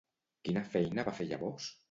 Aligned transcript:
Quina 0.47 0.63
feina 0.71 1.05
va 1.11 1.15
fer 1.21 1.29
llavors? 1.31 1.71